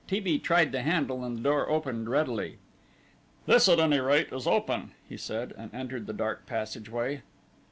T. 0.07 0.19
B. 0.19 0.39
tried 0.39 0.71
the 0.71 0.81
handle, 0.81 1.23
and 1.23 1.37
the 1.37 1.41
door 1.41 1.69
opened 1.69 2.09
readily. 2.09 2.57
"This 3.45 3.69
at 3.69 3.79
any 3.79 3.99
rate 3.99 4.33
is 4.33 4.47
open," 4.47 4.93
he 5.07 5.15
said, 5.15 5.53
and 5.55 5.71
entered 5.75 6.07
the 6.07 6.11
dark 6.11 6.47
passageway. 6.47 7.21